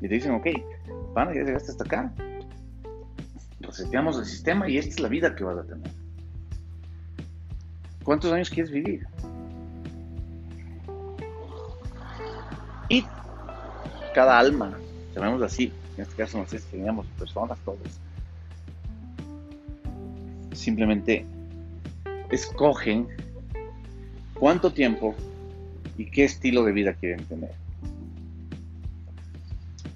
Y 0.00 0.08
te 0.08 0.14
dicen, 0.14 0.34
ok, 0.34 0.46
pana, 1.14 1.34
ya 1.34 1.42
llegaste 1.42 1.72
hasta 1.72 1.84
acá. 1.84 2.14
Reseteamos 3.60 4.18
el 4.18 4.26
sistema 4.26 4.68
y 4.68 4.78
esta 4.78 4.90
es 4.90 5.00
la 5.00 5.08
vida 5.08 5.34
que 5.34 5.44
vas 5.44 5.58
a 5.58 5.64
tener. 5.64 5.90
¿Cuántos 8.04 8.32
años 8.32 8.50
quieres 8.50 8.70
vivir? 8.70 9.06
Y 12.88 13.04
cada 14.14 14.38
alma, 14.38 14.78
llamémoslo 15.14 15.46
así, 15.46 15.72
en 15.96 16.02
este 16.02 16.14
caso 16.14 16.38
no 16.38 16.46
sé 16.46 16.58
si 16.58 16.68
teníamos 16.68 17.06
personas 17.18 17.58
todos, 17.64 18.00
simplemente 20.52 21.26
escogen 22.30 23.08
cuánto 24.34 24.72
tiempo 24.72 25.14
y 25.96 26.10
qué 26.10 26.24
estilo 26.24 26.64
de 26.64 26.72
vida 26.72 26.94
quieren 26.94 27.24
tener. 27.26 27.52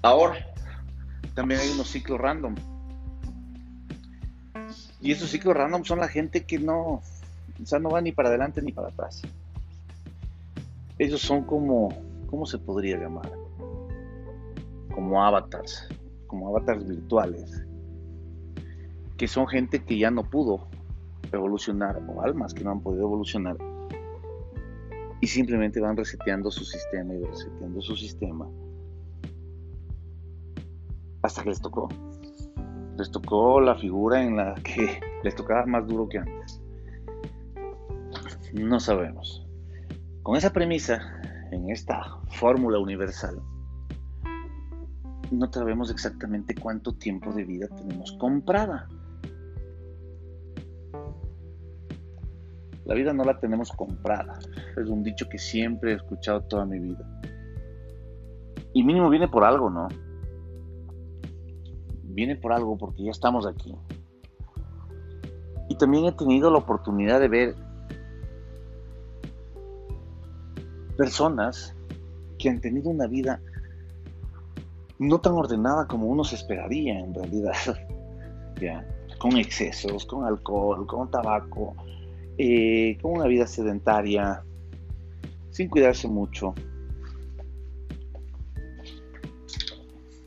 Ahora, 0.01 0.35
también 1.33 1.61
hay 1.61 1.69
unos 1.69 1.87
ciclos 1.87 2.19
random. 2.19 2.55
Y 5.01 5.11
esos 5.11 5.29
ciclos 5.29 5.55
random 5.55 5.83
son 5.83 5.99
la 5.99 6.07
gente 6.07 6.45
que 6.45 6.59
no, 6.59 7.01
o 7.61 7.65
sea, 7.65 7.79
no 7.79 7.89
va 7.89 8.01
ni 8.01 8.11
para 8.11 8.29
adelante 8.29 8.61
ni 8.61 8.71
para 8.71 8.89
atrás. 8.89 9.21
Ellos 10.97 11.21
son 11.21 11.43
como, 11.43 11.89
¿cómo 12.27 12.45
se 12.45 12.57
podría 12.57 12.97
llamar? 12.97 13.31
Como 14.93 15.23
avatars, 15.23 15.87
como 16.27 16.49
avatars 16.49 16.87
virtuales, 16.87 17.63
que 19.17 19.27
son 19.27 19.47
gente 19.47 19.83
que 19.83 19.97
ya 19.97 20.11
no 20.11 20.23
pudo 20.29 20.67
evolucionar 21.37 22.01
o 22.07 22.21
almas 22.21 22.53
que 22.53 22.63
no 22.63 22.71
han 22.71 22.81
podido 22.81 23.03
evolucionar 23.03 23.57
y 25.21 25.27
simplemente 25.27 25.79
van 25.79 25.95
reseteando 25.95 26.51
su 26.51 26.65
sistema 26.65 27.13
y 27.13 27.23
reseteando 27.23 27.81
su 27.81 27.95
sistema 27.95 28.47
hasta 31.21 31.43
que 31.43 31.49
les 31.49 31.61
tocó. 31.61 31.89
Les 32.97 33.09
tocó 33.09 33.59
la 33.59 33.75
figura 33.75 34.21
en 34.21 34.37
la 34.37 34.53
que 34.55 34.99
les 35.23 35.35
tocaba 35.35 35.65
más 35.65 35.87
duro 35.87 36.07
que 36.07 36.19
antes. 36.19 36.61
No 38.53 38.79
sabemos. 38.79 39.47
Con 40.21 40.35
esa 40.35 40.53
premisa, 40.53 41.01
en 41.51 41.69
esta 41.69 42.19
fórmula 42.29 42.77
universal, 42.79 43.41
no 45.31 45.51
sabemos 45.51 45.89
exactamente 45.89 46.53
cuánto 46.53 46.93
tiempo 46.93 47.31
de 47.33 47.45
vida 47.45 47.67
tenemos 47.69 48.11
comprada. 48.19 48.87
La 52.85 52.95
vida 52.95 53.13
no 53.13 53.23
la 53.23 53.39
tenemos 53.39 53.71
comprada. 53.71 54.39
Es 54.77 54.89
un 54.89 55.03
dicho 55.03 55.27
que 55.29 55.37
siempre 55.37 55.91
he 55.91 55.95
escuchado 55.95 56.41
toda 56.41 56.65
mi 56.65 56.79
vida. 56.79 57.03
Y 58.73 58.83
mínimo 58.83 59.09
viene 59.09 59.27
por 59.27 59.43
algo, 59.43 59.69
¿no? 59.69 59.87
Viene 62.03 62.35
por 62.35 62.51
algo 62.51 62.77
porque 62.77 63.03
ya 63.03 63.11
estamos 63.11 63.47
aquí. 63.47 63.73
Y 65.69 65.75
también 65.75 66.05
he 66.05 66.11
tenido 66.11 66.51
la 66.51 66.57
oportunidad 66.57 67.19
de 67.19 67.27
ver 67.27 67.55
personas 70.97 71.75
que 72.37 72.49
han 72.49 72.59
tenido 72.59 72.89
una 72.89 73.07
vida 73.07 73.41
no 74.99 75.19
tan 75.19 75.33
ordenada 75.33 75.87
como 75.87 76.07
uno 76.07 76.23
se 76.23 76.35
esperaría 76.35 76.99
en 76.99 77.13
realidad. 77.13 77.53
¿Ya? 78.61 78.85
Con 79.19 79.37
excesos, 79.37 80.05
con 80.05 80.25
alcohol, 80.25 80.85
con 80.85 81.09
tabaco, 81.09 81.75
eh, 82.37 82.97
con 83.01 83.13
una 83.13 83.27
vida 83.27 83.45
sedentaria, 83.47 84.43
sin 85.51 85.69
cuidarse 85.69 86.07
mucho. 86.07 86.53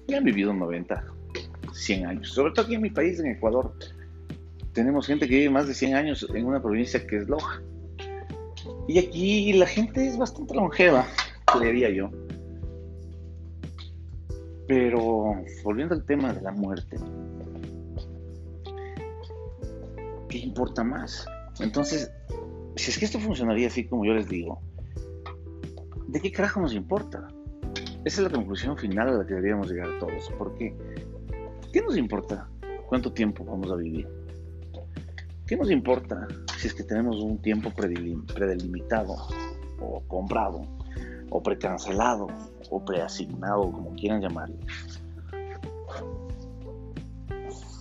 Y 0.06 0.14
han 0.14 0.24
vivido 0.24 0.54
90, 0.54 1.04
100 1.72 2.06
años. 2.06 2.28
Sobre 2.28 2.52
todo 2.52 2.64
aquí 2.64 2.74
en 2.76 2.82
mi 2.82 2.90
país, 2.90 3.18
en 3.18 3.26
Ecuador, 3.26 3.74
tenemos 4.72 5.06
gente 5.06 5.26
que 5.26 5.36
vive 5.36 5.50
más 5.50 5.66
de 5.66 5.74
100 5.74 5.94
años 5.94 6.26
en 6.32 6.46
una 6.46 6.62
provincia 6.62 7.04
que 7.06 7.16
es 7.16 7.28
Loja. 7.28 7.60
Y 8.88 8.98
aquí 8.98 9.52
la 9.54 9.66
gente 9.66 10.06
es 10.06 10.16
bastante 10.16 10.54
longeva, 10.54 11.06
creería 11.46 11.90
yo. 11.90 12.10
Pero 14.68 15.42
volviendo 15.64 15.94
al 15.94 16.04
tema 16.04 16.32
de 16.32 16.40
la 16.40 16.52
muerte, 16.52 16.98
¿qué 20.28 20.38
importa 20.38 20.84
más? 20.84 21.26
Entonces, 21.60 22.10
si 22.76 22.90
es 22.90 22.98
que 22.98 23.04
esto 23.06 23.18
funcionaría 23.18 23.68
así 23.68 23.86
como 23.86 24.04
yo 24.04 24.12
les 24.12 24.28
digo, 24.28 24.60
¿de 26.08 26.20
qué 26.20 26.30
carajo 26.30 26.60
nos 26.60 26.74
importa? 26.74 27.28
Esa 28.04 28.22
es 28.22 28.30
la 28.30 28.30
conclusión 28.30 28.76
final 28.76 29.08
a 29.08 29.12
la 29.12 29.26
que 29.26 29.34
deberíamos 29.34 29.68
llegar 29.68 29.88
todos. 29.98 30.30
Porque, 30.38 30.76
¿qué 31.72 31.80
nos 31.80 31.96
importa 31.96 32.48
cuánto 32.88 33.12
tiempo 33.12 33.44
vamos 33.44 33.70
a 33.70 33.76
vivir? 33.76 34.08
¿Qué 35.46 35.56
nos 35.56 35.70
importa 35.70 36.26
si 36.58 36.68
es 36.68 36.74
que 36.74 36.82
tenemos 36.82 37.20
un 37.22 37.38
tiempo 37.38 37.70
predelimitado 37.70 39.16
o 39.80 40.00
comprado 40.08 40.66
o 41.30 41.42
precancelado 41.42 42.28
o 42.70 42.84
preasignado, 42.84 43.70
como 43.72 43.94
quieran 43.94 44.20
llamarlo? 44.20 44.56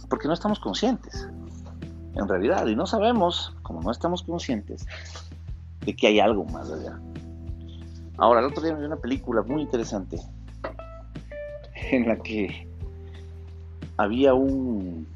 Porque 0.09 0.27
no 0.27 0.33
estamos 0.33 0.59
conscientes 0.59 1.27
en 2.15 2.27
realidad, 2.27 2.65
y 2.67 2.75
no 2.75 2.87
sabemos, 2.87 3.53
como 3.61 3.81
no 3.81 3.91
estamos 3.91 4.23
conscientes, 4.23 4.85
de 5.85 5.95
que 5.95 6.07
hay 6.07 6.19
algo 6.19 6.45
más 6.45 6.71
allá. 6.71 6.99
Ahora, 8.17 8.39
el 8.39 8.47
otro 8.47 8.63
día 8.63 8.73
vi 8.73 8.85
una 8.85 8.95
película 8.95 9.41
muy 9.41 9.61
interesante 9.61 10.19
en 11.91 12.07
la 12.07 12.17
que 12.17 12.67
había 13.97 14.33
un 14.33 15.07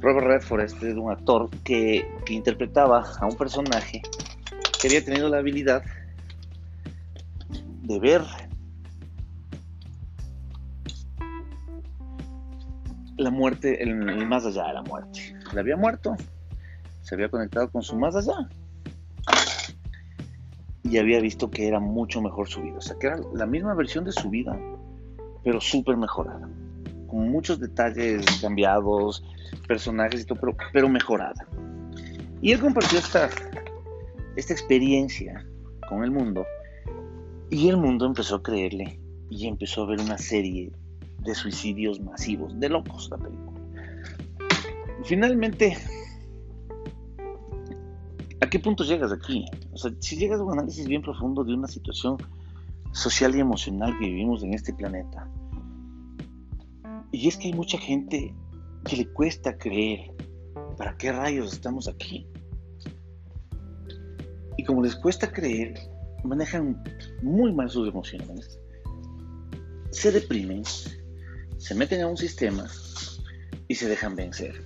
Robert 0.00 0.26
Redford, 0.26 0.62
este 0.62 0.90
es 0.90 0.96
un 0.96 1.10
actor 1.10 1.48
que 1.64 2.06
interpretaba 2.28 3.04
a 3.20 3.26
un 3.26 3.36
personaje 3.36 4.02
que 4.80 4.88
había 4.88 5.04
tenido 5.04 5.28
la 5.28 5.38
habilidad 5.38 5.84
de 7.82 8.00
ver 8.00 8.22
la 13.22 13.30
muerte, 13.30 13.82
el, 13.82 14.26
más 14.26 14.44
allá 14.46 14.66
de 14.66 14.74
la 14.74 14.82
muerte. 14.82 15.34
Le 15.52 15.60
había 15.60 15.76
muerto, 15.76 16.16
se 17.02 17.14
había 17.14 17.28
conectado 17.28 17.70
con 17.70 17.82
su 17.82 17.96
más 17.96 18.14
allá 18.16 18.48
y 20.84 20.98
había 20.98 21.20
visto 21.20 21.50
que 21.50 21.66
era 21.66 21.80
mucho 21.80 22.20
mejor 22.20 22.48
su 22.48 22.60
vida. 22.60 22.76
O 22.76 22.80
sea, 22.80 22.96
que 22.98 23.06
era 23.06 23.20
la 23.34 23.46
misma 23.46 23.74
versión 23.74 24.04
de 24.04 24.12
su 24.12 24.28
vida, 24.28 24.58
pero 25.44 25.60
súper 25.60 25.96
mejorada. 25.96 26.48
Con 27.08 27.30
muchos 27.30 27.60
detalles 27.60 28.24
cambiados, 28.40 29.24
personajes 29.66 30.22
y 30.22 30.24
todo, 30.24 30.38
pero, 30.40 30.56
pero 30.72 30.88
mejorada. 30.88 31.46
Y 32.40 32.52
él 32.52 32.60
compartió 32.60 32.98
esta, 32.98 33.30
esta 34.36 34.52
experiencia 34.52 35.46
con 35.88 36.04
el 36.04 36.10
mundo. 36.10 36.44
Y 37.50 37.68
el 37.68 37.76
mundo 37.76 38.06
empezó 38.06 38.36
a 38.36 38.42
creerle 38.42 39.00
y 39.30 39.46
empezó 39.46 39.84
a 39.84 39.86
ver 39.86 40.00
una 40.00 40.18
serie 40.18 40.72
de 41.22 41.34
suicidios 41.34 42.00
masivos, 42.00 42.58
de 42.58 42.68
locos 42.68 43.08
la 43.10 43.18
película. 43.18 43.60
Finalmente, 45.04 45.76
¿a 48.40 48.48
qué 48.48 48.58
punto 48.58 48.84
llegas 48.84 49.12
aquí? 49.12 49.44
O 49.72 49.76
sea, 49.76 49.92
si 49.98 50.16
llegas 50.16 50.40
a 50.40 50.44
un 50.44 50.52
análisis 50.52 50.86
bien 50.86 51.02
profundo 51.02 51.44
de 51.44 51.54
una 51.54 51.68
situación 51.68 52.16
social 52.92 53.34
y 53.34 53.40
emocional 53.40 53.98
que 53.98 54.06
vivimos 54.06 54.42
en 54.42 54.54
este 54.54 54.72
planeta, 54.72 55.28
Y 57.14 57.28
es 57.28 57.36
que 57.36 57.48
hay 57.48 57.52
mucha 57.52 57.76
gente 57.76 58.34
que 58.84 58.96
le 58.96 59.06
cuesta 59.12 59.58
creer 59.58 60.14
para 60.78 60.96
qué 60.96 61.12
rayos 61.12 61.52
estamos 61.52 61.86
aquí. 61.86 62.26
Y 64.56 64.64
como 64.64 64.82
les 64.82 64.96
cuesta 64.96 65.30
creer, 65.30 65.74
manejan 66.24 66.82
muy 67.22 67.52
mal 67.52 67.68
sus 67.68 67.88
emociones, 67.88 68.58
se 69.90 70.10
deprimen, 70.10 70.62
se 71.62 71.76
meten 71.76 72.00
a 72.00 72.08
un 72.08 72.16
sistema 72.16 72.66
y 73.68 73.76
se 73.76 73.88
dejan 73.88 74.16
vencer. 74.16 74.60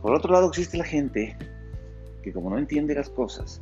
Por 0.00 0.14
otro 0.14 0.32
lado 0.32 0.48
existe 0.48 0.78
la 0.78 0.84
gente 0.84 1.36
que 2.22 2.32
como 2.32 2.50
no 2.50 2.58
entiende 2.58 2.94
las 2.94 3.10
cosas, 3.10 3.60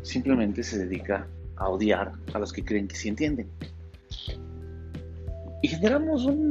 simplemente 0.00 0.62
se 0.62 0.78
dedica 0.78 1.28
a 1.56 1.68
odiar 1.68 2.12
a 2.32 2.38
los 2.38 2.54
que 2.54 2.64
creen 2.64 2.88
que 2.88 2.96
sí 2.96 3.10
entienden. 3.10 3.50
Y 5.60 5.68
generamos 5.68 6.24
un, 6.24 6.50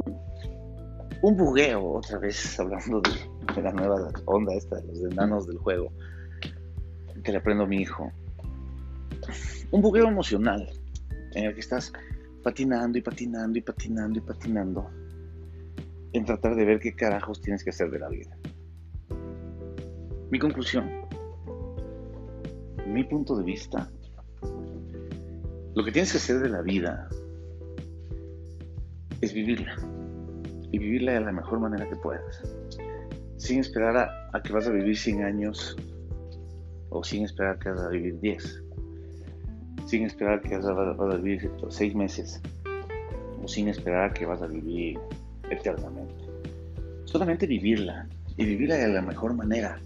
un 1.22 1.36
bugueo, 1.36 1.94
otra 1.94 2.20
vez 2.20 2.58
hablando 2.60 3.00
de, 3.00 3.60
la 3.60 3.72
nueva 3.72 4.12
onda 4.26 4.54
esta, 4.54 4.80
los 4.82 5.00
enanos 5.00 5.48
del 5.48 5.58
juego, 5.58 5.90
que 7.24 7.32
le 7.32 7.38
aprendo 7.38 7.64
a 7.64 7.66
mi 7.66 7.78
hijo. 7.78 8.12
Un 9.72 9.82
bugueo 9.82 10.06
emocional 10.06 10.70
en 11.32 11.46
el 11.46 11.54
que 11.54 11.60
estás 11.60 11.92
patinando 12.44 12.98
y 12.98 13.00
patinando 13.00 13.58
y 13.58 13.62
patinando 13.62 14.18
y 14.18 14.22
patinando 14.22 14.90
en 16.12 16.24
tratar 16.24 16.54
de 16.54 16.64
ver 16.64 16.78
qué 16.78 16.94
carajos 16.94 17.40
tienes 17.40 17.64
que 17.64 17.70
hacer 17.70 17.90
de 17.90 17.98
la 17.98 18.08
vida. 18.08 18.36
Mi 20.30 20.38
conclusión, 20.38 20.88
mi 22.86 23.02
punto 23.04 23.36
de 23.36 23.44
vista, 23.44 23.90
lo 25.74 25.84
que 25.84 25.90
tienes 25.90 26.12
que 26.12 26.18
hacer 26.18 26.38
de 26.40 26.50
la 26.50 26.60
vida 26.60 27.08
es 29.22 29.32
vivirla 29.32 29.74
y 30.70 30.78
vivirla 30.78 31.12
de 31.14 31.20
la 31.22 31.32
mejor 31.32 31.60
manera 31.60 31.88
que 31.88 31.96
puedas, 31.96 32.42
sin 33.38 33.60
esperar 33.60 33.96
a, 34.32 34.42
que 34.42 34.52
vas 34.52 34.68
a 34.68 34.70
vivir 34.70 34.96
100 34.96 35.24
años 35.24 35.76
o 36.90 37.02
sin 37.02 37.24
esperar 37.24 37.58
que 37.58 37.70
vas 37.70 37.80
a 37.80 37.88
vivir 37.88 38.20
10, 38.20 38.62
sin 39.94 40.06
esperar 40.06 40.40
que 40.40 40.56
vas 40.56 40.66
a, 40.66 41.16
vivir 41.18 41.48
6 41.68 41.94
meses 41.94 42.40
o 43.40 43.46
sin 43.46 43.68
esperar 43.68 44.12
que 44.12 44.26
vas 44.26 44.42
a 44.42 44.48
vivir 44.48 44.98
eternamente. 45.48 46.24
Solamente 47.04 47.46
vivirla 47.46 48.08
y 48.36 48.44
vivirla 48.44 48.74
de 48.74 48.88
la 48.88 49.02
mejor 49.02 49.34
manera 49.34 49.78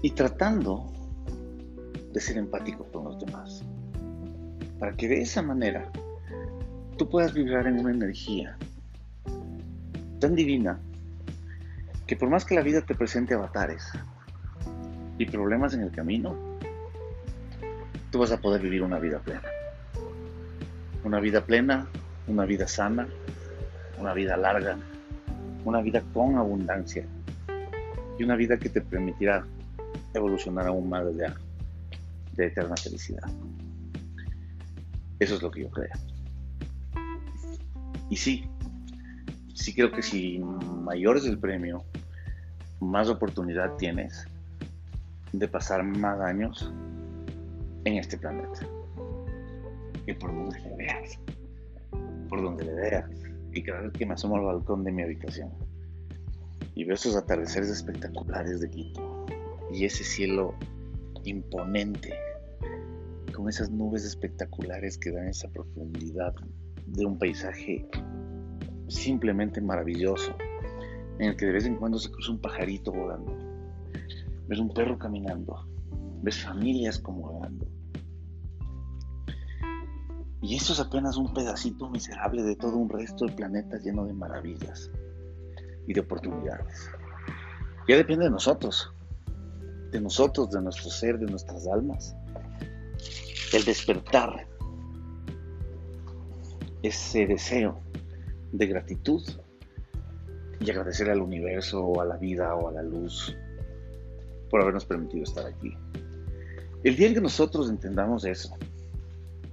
y 0.00 0.10
tratando 0.12 0.90
de 2.14 2.18
ser 2.18 2.38
empático 2.38 2.84
con 2.90 3.04
los 3.04 3.18
demás, 3.22 3.62
para 4.78 4.96
que 4.96 5.06
de 5.06 5.20
esa 5.20 5.42
manera 5.42 5.92
tú 6.96 7.10
puedas 7.10 7.34
vibrar 7.34 7.66
en 7.66 7.78
una 7.78 7.90
energía 7.90 8.56
tan 10.18 10.34
divina 10.34 10.80
que 12.06 12.16
por 12.16 12.30
más 12.30 12.46
que 12.46 12.54
la 12.54 12.62
vida 12.62 12.80
te 12.80 12.94
presente 12.94 13.34
avatares 13.34 13.84
y 15.18 15.26
problemas 15.26 15.74
en 15.74 15.82
el 15.82 15.90
camino, 15.90 16.53
tú 18.14 18.20
vas 18.20 18.30
a 18.30 18.40
poder 18.40 18.62
vivir 18.62 18.80
una 18.80 19.00
vida 19.00 19.18
plena. 19.18 19.42
Una 21.02 21.18
vida 21.18 21.44
plena, 21.44 21.88
una 22.28 22.44
vida 22.44 22.68
sana, 22.68 23.08
una 23.98 24.14
vida 24.14 24.36
larga, 24.36 24.78
una 25.64 25.80
vida 25.82 26.00
con 26.12 26.36
abundancia 26.36 27.04
y 28.16 28.22
una 28.22 28.36
vida 28.36 28.56
que 28.56 28.68
te 28.68 28.80
permitirá 28.82 29.44
evolucionar 30.14 30.68
aún 30.68 30.88
más 30.88 31.04
allá 31.04 31.34
de 32.36 32.46
eterna 32.46 32.76
felicidad. 32.76 33.24
Eso 35.18 35.34
es 35.34 35.42
lo 35.42 35.50
que 35.50 35.62
yo 35.62 35.70
creo. 35.70 35.90
Y 38.10 38.16
sí, 38.16 38.48
sí 39.54 39.74
creo 39.74 39.90
que 39.90 40.02
si 40.02 40.38
mayor 40.38 41.16
es 41.16 41.26
el 41.26 41.40
premio, 41.40 41.82
más 42.78 43.08
oportunidad 43.08 43.74
tienes 43.74 44.28
de 45.32 45.48
pasar 45.48 45.82
más 45.82 46.20
años 46.20 46.72
en 47.84 47.94
este 47.94 48.18
planeta. 48.18 48.66
Y 50.06 50.12
por 50.14 50.34
donde 50.34 50.60
le 50.60 50.76
veas, 50.76 51.18
por 52.28 52.42
donde 52.42 52.64
le 52.64 52.74
veas. 52.74 53.10
Y 53.52 53.62
cada 53.62 53.82
vez 53.82 53.92
que 53.92 54.06
me 54.06 54.14
asomo 54.14 54.36
al 54.36 54.44
balcón 54.44 54.84
de 54.84 54.92
mi 54.92 55.02
habitación 55.02 55.50
y 56.74 56.84
veo 56.84 56.94
esos 56.94 57.16
atardeceres 57.16 57.70
espectaculares 57.70 58.60
de 58.60 58.68
Quito, 58.68 59.26
y 59.72 59.84
ese 59.84 60.04
cielo 60.04 60.54
imponente, 61.24 62.14
con 63.34 63.48
esas 63.48 63.70
nubes 63.70 64.04
espectaculares 64.04 64.98
que 64.98 65.10
dan 65.10 65.28
esa 65.28 65.48
profundidad 65.48 66.34
de 66.86 67.06
un 67.06 67.18
paisaje 67.18 67.88
simplemente 68.88 69.60
maravilloso, 69.60 70.36
en 71.18 71.30
el 71.30 71.36
que 71.36 71.46
de 71.46 71.52
vez 71.52 71.64
en 71.64 71.76
cuando 71.76 71.98
se 71.98 72.10
cruza 72.10 72.32
un 72.32 72.40
pajarito 72.40 72.92
volando, 72.92 73.32
ves 74.48 74.58
un 74.58 74.72
perro 74.74 74.98
caminando, 74.98 75.66
ves 76.22 76.42
familias 76.42 76.98
como 76.98 77.32
volando. 77.32 77.66
Y 80.44 80.56
eso 80.56 80.74
es 80.74 80.80
apenas 80.80 81.16
un 81.16 81.32
pedacito 81.32 81.88
miserable 81.88 82.42
de 82.42 82.54
todo 82.54 82.76
un 82.76 82.90
resto 82.90 83.24
del 83.24 83.34
planeta 83.34 83.78
lleno 83.78 84.04
de 84.04 84.12
maravillas 84.12 84.90
y 85.86 85.94
de 85.94 86.00
oportunidades. 86.00 86.90
Ya 87.88 87.96
depende 87.96 88.24
de 88.24 88.30
nosotros 88.30 88.94
de 89.94 90.00
nosotros, 90.00 90.50
de 90.50 90.60
nuestro 90.60 90.90
ser, 90.90 91.18
de 91.20 91.26
nuestras 91.26 91.68
almas. 91.68 92.16
El 93.52 93.64
despertar, 93.64 94.48
ese 96.82 97.26
deseo 97.26 97.80
de 98.50 98.66
gratitud 98.66 99.22
y 100.58 100.68
agradecer 100.68 101.08
al 101.10 101.20
universo 101.20 101.80
o 101.84 102.00
a 102.00 102.04
la 102.04 102.16
vida 102.16 102.56
o 102.56 102.68
a 102.68 102.72
la 102.72 102.82
luz 102.82 103.36
por 104.50 104.60
habernos 104.60 104.84
permitido 104.84 105.22
estar 105.22 105.46
aquí. 105.46 105.72
El 106.82 106.96
día 106.96 107.06
en 107.06 107.14
que 107.14 107.20
nosotros 107.20 107.70
entendamos 107.70 108.24
eso 108.24 108.52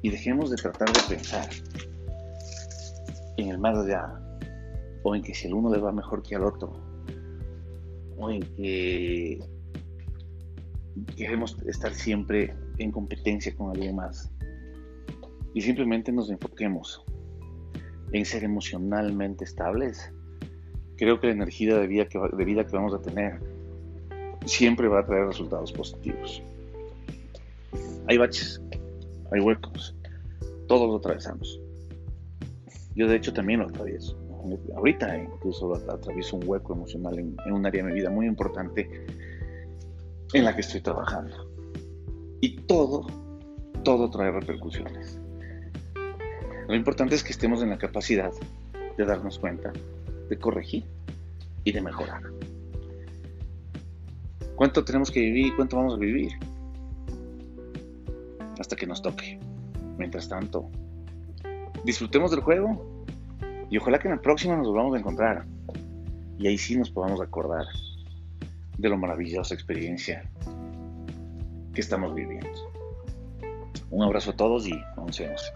y 0.02 0.10
dejemos 0.10 0.50
de 0.50 0.58
tratar 0.58 0.92
de 0.92 1.16
pensar 1.16 1.50
en 3.38 3.50
el 3.50 3.58
más 3.60 3.78
allá 3.78 4.20
o 5.04 5.16
en 5.16 5.22
que 5.22 5.34
si 5.34 5.48
el 5.48 5.54
uno 5.54 5.74
le 5.74 5.80
va 5.80 5.92
mejor 5.92 6.22
que 6.24 6.36
al 6.36 6.44
otro 6.44 6.74
o 8.18 8.30
en 8.30 8.42
que 8.56 9.40
queremos 11.16 11.58
estar 11.66 11.94
siempre 11.94 12.54
en 12.78 12.92
competencia 12.92 13.56
con 13.56 13.72
alguien 13.72 13.96
más. 13.96 14.32
Y 15.54 15.62
simplemente 15.62 16.12
nos 16.12 16.30
enfoquemos 16.30 17.04
en 18.12 18.26
ser 18.26 18.44
emocionalmente 18.44 19.44
estables. 19.44 20.14
Creo 20.98 21.20
que 21.20 21.28
la 21.28 21.34
energía 21.34 21.78
de 21.78 21.88
vida 21.88 22.08
que, 22.08 22.20
de 22.20 22.46
vida 22.46 22.66
que 22.66 22.76
vamos 22.76 22.94
a 22.94 23.02
tener 23.02 23.40
siempre 24.46 24.88
va 24.88 25.00
a 25.00 25.06
traer 25.06 25.28
resultados 25.28 25.72
positivos. 25.72 26.42
Hay 28.08 28.18
baches, 28.18 28.62
hay 29.32 29.42
huecos, 29.42 29.96
todos 30.68 30.90
lo 30.90 30.98
atravesamos. 30.98 31.60
Yo 32.96 33.08
de 33.08 33.16
hecho 33.16 33.34
también 33.34 33.60
lo 33.62 33.68
atravieso. 33.68 34.18
Ahorita 34.76 35.18
incluso 35.18 35.74
atravieso 35.76 36.36
un 36.36 36.44
hueco 36.48 36.74
emocional 36.74 37.18
en, 37.20 37.36
en 37.46 37.54
un 37.54 37.66
área 37.66 37.84
de 37.84 37.90
mi 37.90 37.96
vida 37.96 38.10
muy 38.10 38.26
importante 38.26 38.90
en 40.34 40.44
la 40.44 40.56
que 40.56 40.62
estoy 40.62 40.82
trabajando. 40.82 41.50
Y 42.42 42.58
todo, 42.62 43.06
todo 43.84 44.10
trae 44.10 44.32
repercusiones. 44.32 45.20
Lo 46.68 46.76
importante 46.76 47.16
es 47.16 47.24
que 47.24 47.32
estemos 47.32 47.62
en 47.62 47.70
la 47.70 47.78
capacidad 47.78 48.32
de 48.98 49.06
darnos 49.06 49.40
cuenta, 49.40 49.72
de 50.30 50.38
corregir 50.38 50.86
y 51.64 51.72
de 51.72 51.82
mejorar. 51.82 52.24
¿Cuánto 54.56 54.84
tenemos 54.84 55.12
que 55.12 55.20
vivir 55.20 55.48
y 55.48 55.56
cuánto 55.56 55.78
vamos 55.78 55.96
a 55.96 55.98
vivir? 55.98 56.32
Que 58.76 58.88
nos 58.88 59.02
toque. 59.02 59.38
Mientras 59.98 60.30
tanto, 60.30 60.70
disfrutemos 61.84 62.32
del 62.32 62.40
juego 62.40 63.06
y 63.70 63.78
ojalá 63.78 64.00
que 64.00 64.08
en 64.08 64.16
la 64.16 64.22
próxima 64.22 64.56
nos 64.56 64.68
volvamos 64.68 64.96
a 64.96 65.00
encontrar. 65.00 65.46
Y 66.40 66.48
ahí 66.48 66.58
sí 66.58 66.78
nos 66.78 66.90
podamos 66.90 67.22
acordar 67.22 67.66
de 68.78 68.90
la 68.90 68.96
maravillosa 68.96 69.54
experiencia 69.54 70.24
que 71.74 71.82
estamos 71.82 72.16
viviendo. 72.16 72.50
Un 73.92 74.04
abrazo 74.04 74.32
a 74.32 74.36
todos 74.36 74.66
y 74.68 74.74
nos 74.98 75.20
vemos. 75.20 75.54